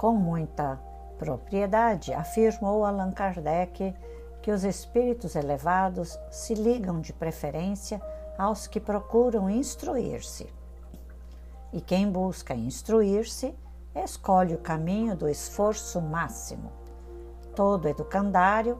Com 0.00 0.14
muita 0.14 0.80
propriedade, 1.18 2.14
afirmou 2.14 2.86
Allan 2.86 3.12
Kardec 3.12 3.94
que 4.40 4.50
os 4.50 4.64
espíritos 4.64 5.36
elevados 5.36 6.18
se 6.30 6.54
ligam 6.54 7.02
de 7.02 7.12
preferência 7.12 8.00
aos 8.38 8.66
que 8.66 8.80
procuram 8.80 9.50
instruir-se. 9.50 10.48
E 11.70 11.82
quem 11.82 12.10
busca 12.10 12.54
instruir-se 12.54 13.54
escolhe 13.94 14.54
o 14.54 14.60
caminho 14.60 15.14
do 15.14 15.28
esforço 15.28 16.00
máximo. 16.00 16.72
Todo 17.54 17.86
educandário 17.86 18.78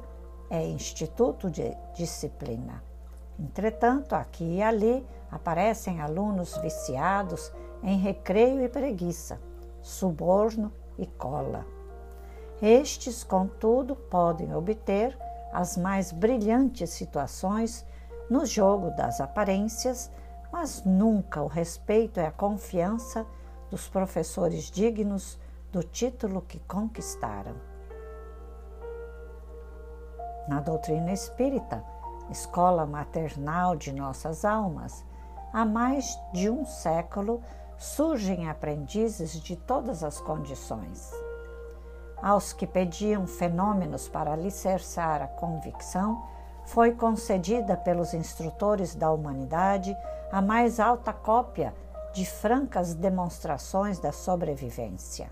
é 0.48 0.66
instituto 0.66 1.50
de 1.50 1.76
disciplina. 1.94 2.82
Entretanto, 3.38 4.14
aqui 4.14 4.56
e 4.56 4.62
ali 4.62 5.06
aparecem 5.30 6.00
alunos 6.00 6.56
viciados 6.62 7.52
em 7.82 7.98
recreio 7.98 8.62
e 8.62 8.70
preguiça, 8.70 9.38
suborno 9.82 10.72
e 11.00 11.06
cola. 11.06 11.66
Estes, 12.60 13.24
contudo, 13.24 13.96
podem 13.96 14.54
obter 14.54 15.18
as 15.50 15.76
mais 15.76 16.12
brilhantes 16.12 16.90
situações 16.90 17.86
no 18.28 18.44
jogo 18.44 18.90
das 18.90 19.20
aparências, 19.20 20.10
mas 20.52 20.84
nunca 20.84 21.42
o 21.42 21.46
respeito 21.46 22.20
e 22.20 22.26
a 22.26 22.30
confiança 22.30 23.26
dos 23.70 23.88
professores 23.88 24.70
dignos 24.70 25.38
do 25.72 25.82
título 25.82 26.42
que 26.42 26.60
conquistaram. 26.60 27.54
Na 30.46 30.60
doutrina 30.60 31.12
espírita, 31.12 31.82
escola 32.30 32.84
maternal 32.84 33.74
de 33.74 33.92
nossas 33.92 34.44
almas, 34.44 35.04
há 35.52 35.64
mais 35.64 36.18
de 36.32 36.50
um 36.50 36.64
século 36.64 37.42
surgem 37.80 38.46
aprendizes 38.46 39.40
de 39.40 39.56
todas 39.56 40.04
as 40.04 40.20
condições. 40.20 41.10
Aos 42.22 42.52
que 42.52 42.66
pediam 42.66 43.26
fenômenos 43.26 44.06
para 44.06 44.34
alicerçar 44.34 45.22
a 45.22 45.26
convicção, 45.26 46.22
foi 46.66 46.92
concedida 46.92 47.78
pelos 47.78 48.12
instrutores 48.12 48.94
da 48.94 49.10
humanidade 49.10 49.96
a 50.30 50.42
mais 50.42 50.78
alta 50.78 51.10
cópia 51.10 51.74
de 52.12 52.26
francas 52.26 52.92
demonstrações 52.92 53.98
da 53.98 54.12
sobrevivência. 54.12 55.30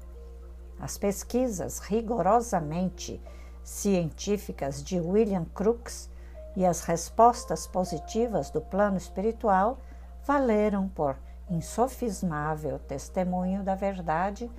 As 0.80 0.96
pesquisas 0.96 1.80
rigorosamente 1.80 3.22
científicas 3.62 4.82
de 4.82 4.98
William 4.98 5.44
Crookes 5.54 6.08
e 6.56 6.64
as 6.64 6.80
respostas 6.80 7.66
positivas 7.66 8.48
do 8.48 8.62
plano 8.62 8.96
espiritual 8.96 9.80
valeram 10.24 10.88
por 10.88 11.14
insofismável 11.50 12.78
testemunho 12.78 13.62
da 13.62 13.74
verdade 13.74 14.50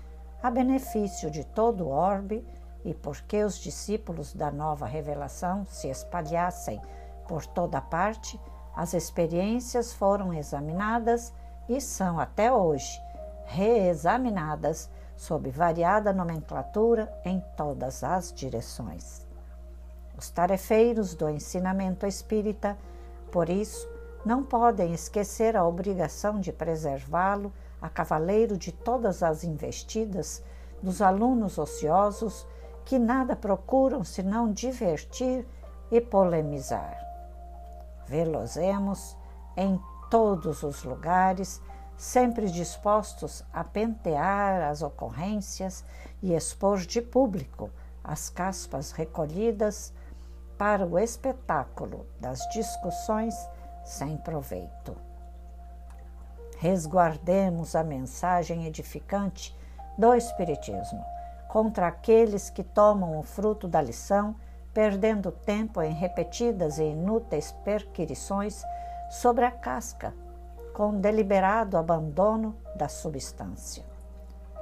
a 0.41 0.49
benefício 0.49 1.29
de 1.29 1.43
todo 1.43 1.85
o 1.85 1.89
orbe 1.89 2.45
e 2.83 2.93
porque 2.93 3.43
os 3.43 3.57
discípulos 3.57 4.33
da 4.33 4.49
nova 4.49 4.85
revelação 4.85 5.65
se 5.65 5.89
espalhassem 5.89 6.81
por 7.27 7.45
toda 7.45 7.81
parte, 7.81 8.39
as 8.75 8.93
experiências 8.93 9.93
foram 9.93 10.33
examinadas 10.33 11.33
e 11.67 11.79
são 11.79 12.19
até 12.19 12.51
hoje 12.51 12.99
reexaminadas 13.45 14.89
sob 15.15 15.49
variada 15.49 16.13
nomenclatura 16.13 17.11
em 17.25 17.43
todas 17.57 18.03
as 18.03 18.31
direções. 18.31 19.27
Os 20.17 20.29
tarefeiros 20.29 21.13
do 21.13 21.29
ensinamento 21.29 22.05
espírita, 22.05 22.77
por 23.31 23.49
isso, 23.49 23.87
não 24.25 24.43
podem 24.43 24.93
esquecer 24.93 25.55
a 25.55 25.65
obrigação 25.65 26.39
de 26.39 26.51
preservá-lo 26.51 27.53
a 27.81 27.87
cavaleiro 27.87 28.57
de 28.57 28.71
todas 28.71 29.23
as 29.23 29.43
investidas 29.43 30.43
dos 30.81 31.01
alunos 31.01 31.57
ociosos 31.57 32.45
que 32.85 32.99
nada 32.99 33.35
procuram 33.35 34.03
senão 34.03 34.51
divertir 34.51 35.47
e 35.91 36.01
polemizar. 36.01 36.97
Velozemos 38.07 39.15
em 39.55 39.79
todos 40.09 40.63
os 40.63 40.83
lugares, 40.83 41.61
sempre 41.95 42.49
dispostos 42.49 43.43
a 43.53 43.63
pentear 43.63 44.69
as 44.69 44.81
ocorrências 44.81 45.85
e 46.21 46.33
expor 46.33 46.79
de 46.79 47.01
público 47.01 47.69
as 48.03 48.29
caspas 48.29 48.91
recolhidas 48.91 49.93
para 50.57 50.85
o 50.85 50.97
espetáculo 50.97 52.05
das 52.19 52.39
discussões 52.49 53.35
sem 53.89 54.17
proveito. 54.17 54.95
Resguardemos 56.59 57.75
a 57.75 57.83
mensagem 57.83 58.67
edificante 58.67 59.57
do 59.97 60.13
Espiritismo 60.13 61.03
contra 61.47 61.87
aqueles 61.87 62.51
que 62.51 62.63
tomam 62.63 63.17
o 63.17 63.23
fruto 63.23 63.67
da 63.67 63.81
lição, 63.81 64.35
perdendo 64.71 65.31
tempo 65.31 65.81
em 65.81 65.91
repetidas 65.91 66.77
e 66.77 66.83
inúteis 66.83 67.51
perquirições 67.63 68.63
sobre 69.09 69.43
a 69.43 69.49
casca, 69.49 70.13
com 70.71 70.99
deliberado 70.99 71.75
abandono 71.75 72.55
da 72.75 72.87
substância. 72.87 73.83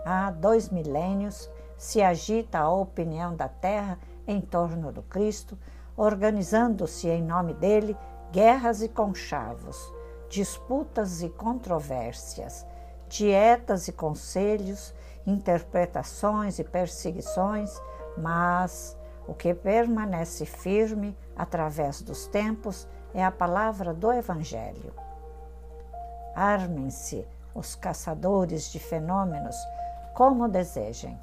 Há 0.06 0.32
dois 0.32 0.70
milênios 0.70 1.50
se 1.78 2.02
agita 2.02 2.60
a 2.60 2.72
opinião 2.72 3.36
da 3.36 3.50
Terra 3.50 4.00
em 4.26 4.40
torno 4.40 4.90
do 4.90 5.04
Cristo, 5.04 5.60
organizando-se 5.98 7.10
em 7.10 7.22
nome 7.22 7.54
dele 7.54 7.98
guerras 8.32 8.82
e 8.82 8.90
conchavos, 8.90 9.94
disputas 10.30 11.22
e 11.22 11.30
controvérsias, 11.30 12.66
dietas 13.08 13.88
e 13.88 13.92
conselhos, 13.92 14.94
interpretações 15.26 16.60
e 16.60 16.64
perseguições, 16.64 17.72
mas 18.18 18.98
o 19.28 19.34
que 19.34 19.54
permanece 19.54 20.46
firme 20.46 21.18
através 21.36 22.02
dos 22.02 22.28
tempos 22.28 22.88
é 23.14 23.24
a 23.24 23.32
palavra 23.32 23.94
do 23.94 24.12
Evangelho. 24.12 24.94
Armem-se 26.36 27.28
os 27.54 27.76
caçadores 27.76 28.72
de 28.72 28.80
fenômenos 28.80 29.56
como 30.14 30.48
desejem 30.48 31.20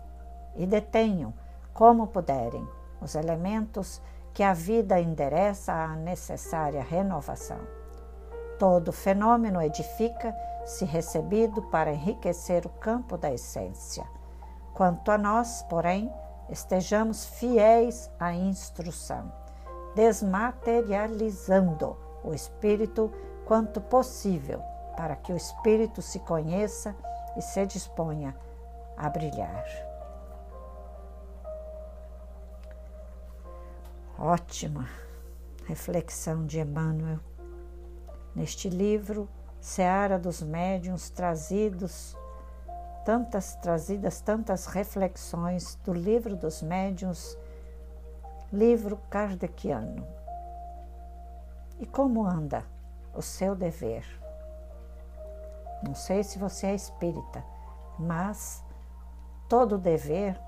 e 0.57 0.67
detenham, 0.67 1.33
como 1.73 2.07
puderem, 2.07 2.67
os 3.01 3.15
elementos 3.15 4.01
que 4.35 4.43
a 4.43 4.53
vida 4.53 5.01
endereça 5.01 5.73
à 5.73 5.95
necessária 5.95 6.83
renovação. 6.83 7.61
Todo 8.59 8.93
fenômeno 8.93 9.63
edifica 9.63 10.37
se 10.67 10.85
recebido 10.85 11.63
para 11.71 11.93
enriquecer 11.93 12.67
o 12.67 12.71
campo 12.71 13.17
da 13.17 13.33
essência. 13.33 14.05
Quanto 14.75 15.13
a 15.13 15.19
nós, 15.19 15.63
porém, 15.71 16.13
estejamos 16.51 17.25
fiéis 17.25 18.11
à 18.19 18.35
instrução, 18.35 19.33
desmaterializando 19.95 21.97
o 22.25 22.35
espírito 22.35 23.13
quanto 23.45 23.81
possível, 23.81 24.61
para 24.97 25.15
que 25.15 25.33
o 25.33 25.37
espírito 25.37 26.03
se 26.03 26.19
conheça 26.21 26.97
e 27.37 27.43
se 27.43 27.65
disponha 27.67 28.35
a 28.97 29.09
brilhar. 29.09 29.84
Ótima 34.19 34.89
reflexão 35.67 36.47
de 36.47 36.61
Emmanuel. 36.61 37.19
Neste 38.33 38.69
livro, 38.69 39.29
Seara 39.61 40.19
dos 40.21 40.41
Médiuns, 40.41 41.11
trazidos, 41.11 42.17
tantas 43.05 43.57
trazidas, 43.57 44.21
tantas 44.21 44.67
reflexões 44.67 45.75
do 45.85 45.93
livro 45.93 46.37
dos 46.37 46.63
médiuns, 46.63 47.37
livro 48.53 49.01
kardeciano. 49.11 50.07
E 51.81 51.85
como 51.85 52.25
anda 52.25 52.65
o 53.13 53.21
seu 53.21 53.57
dever? 53.57 54.07
Não 55.83 55.95
sei 55.95 56.23
se 56.23 56.39
você 56.39 56.69
é 56.69 56.75
espírita, 56.75 57.45
mas 57.99 58.63
todo 59.49 59.77
dever, 59.77 60.41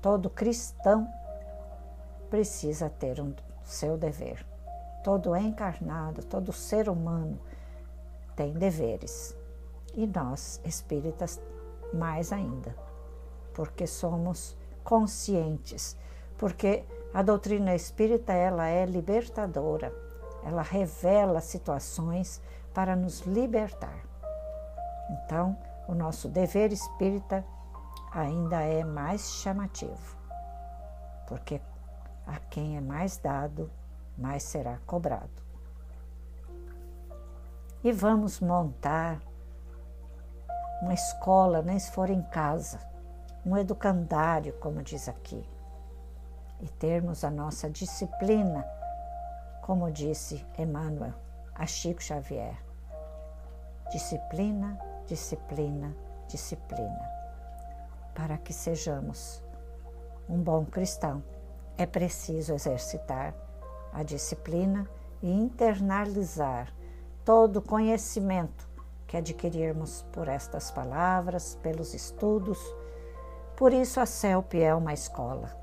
todo 0.00 0.28
cristão 0.28 1.08
precisa 2.32 2.88
ter 2.88 3.20
um 3.20 3.34
seu 3.62 3.98
dever. 3.98 4.42
Todo 5.04 5.36
encarnado, 5.36 6.24
todo 6.24 6.50
ser 6.50 6.88
humano 6.88 7.38
tem 8.34 8.54
deveres. 8.54 9.36
E 9.92 10.06
nós, 10.06 10.58
espíritas, 10.64 11.38
mais 11.92 12.32
ainda, 12.32 12.74
porque 13.52 13.86
somos 13.86 14.56
conscientes, 14.82 15.94
porque 16.38 16.84
a 17.12 17.20
doutrina 17.20 17.74
espírita 17.74 18.32
ela 18.32 18.66
é 18.66 18.86
libertadora, 18.86 19.94
ela 20.42 20.62
revela 20.62 21.38
situações 21.42 22.40
para 22.72 22.96
nos 22.96 23.20
libertar. 23.26 24.06
Então, 25.10 25.54
o 25.86 25.94
nosso 25.94 26.30
dever 26.30 26.72
espírita 26.72 27.44
ainda 28.10 28.62
é 28.62 28.82
mais 28.82 29.34
chamativo, 29.34 30.16
porque 31.26 31.60
a 32.26 32.38
quem 32.38 32.76
é 32.76 32.80
mais 32.80 33.16
dado, 33.16 33.70
mais 34.16 34.42
será 34.42 34.78
cobrado. 34.86 35.42
E 37.84 37.90
vamos 37.90 38.40
montar 38.40 39.20
uma 40.82 40.94
escola, 40.94 41.62
nem 41.62 41.78
se 41.78 41.90
for 41.92 42.10
em 42.10 42.22
casa, 42.22 42.78
um 43.44 43.56
educandário, 43.56 44.52
como 44.54 44.82
diz 44.82 45.08
aqui, 45.08 45.44
e 46.60 46.68
termos 46.68 47.24
a 47.24 47.30
nossa 47.30 47.68
disciplina, 47.68 48.64
como 49.62 49.90
disse 49.90 50.46
Emmanuel 50.58 51.14
a 51.54 51.66
Chico 51.66 52.02
Xavier. 52.02 52.56
Disciplina, 53.90 54.78
disciplina, 55.06 55.94
disciplina. 56.28 57.10
Para 58.14 58.38
que 58.38 58.52
sejamos 58.52 59.42
um 60.28 60.38
bom 60.38 60.64
cristão, 60.64 61.22
é 61.76 61.86
preciso 61.86 62.52
exercitar 62.52 63.34
a 63.92 64.02
disciplina 64.02 64.88
e 65.22 65.30
internalizar 65.30 66.72
todo 67.24 67.58
o 67.58 67.62
conhecimento 67.62 68.68
que 69.06 69.16
adquirirmos 69.16 70.04
por 70.12 70.28
estas 70.28 70.70
palavras, 70.70 71.54
pelos 71.62 71.94
estudos. 71.94 72.58
Por 73.56 73.72
isso 73.72 74.00
a 74.00 74.06
CELP 74.06 74.54
é 74.54 74.74
uma 74.74 74.92
escola. 74.92 75.54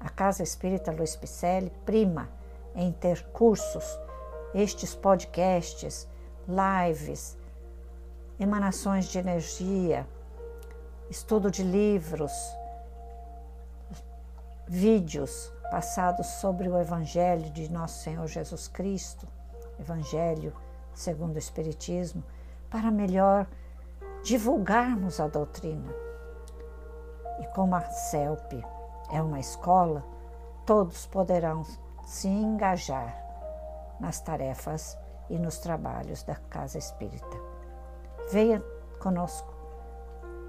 A 0.00 0.08
Casa 0.08 0.42
Espírita 0.42 0.90
Luiz 0.90 1.16
Picelli 1.16 1.70
prima 1.86 2.28
em 2.74 2.92
ter 2.92 3.24
cursos, 3.28 3.84
estes 4.52 4.94
podcasts, 4.94 6.08
lives, 6.48 7.38
emanações 8.38 9.06
de 9.06 9.18
energia, 9.18 10.06
estudo 11.08 11.50
de 11.50 11.62
livros, 11.62 12.32
vídeos 14.66 15.52
passados 15.70 16.26
sobre 16.26 16.68
o 16.68 16.78
Evangelho 16.78 17.50
de 17.50 17.70
Nosso 17.70 18.02
Senhor 18.02 18.26
Jesus 18.26 18.68
Cristo, 18.68 19.26
Evangelho 19.78 20.52
segundo 20.94 21.34
o 21.34 21.38
Espiritismo, 21.38 22.22
para 22.70 22.90
melhor 22.90 23.46
divulgarmos 24.22 25.20
a 25.20 25.26
doutrina. 25.26 25.92
E 27.40 27.46
como 27.48 27.74
a 27.74 27.80
CELP 27.80 28.64
é 29.10 29.20
uma 29.20 29.40
escola, 29.40 30.04
todos 30.64 31.06
poderão 31.06 31.64
se 32.04 32.28
engajar 32.28 33.20
nas 34.00 34.20
tarefas 34.20 34.96
e 35.28 35.38
nos 35.38 35.58
trabalhos 35.58 36.22
da 36.22 36.36
Casa 36.36 36.78
Espírita. 36.78 37.36
Venha 38.30 38.62
conosco, 39.00 39.52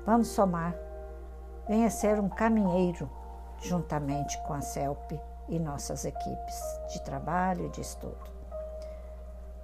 vamos 0.06 0.28
somar, 0.28 0.76
venha 1.68 1.90
ser 1.90 2.20
um 2.20 2.30
caminheiro 2.30 3.10
juntamente 3.68 4.38
com 4.44 4.54
a 4.54 4.62
CELP 4.62 5.20
e 5.50 5.60
nossas 5.60 6.06
equipes 6.06 6.56
de 6.92 7.02
trabalho 7.02 7.66
e 7.66 7.70
de 7.70 7.82
estudo. 7.82 8.36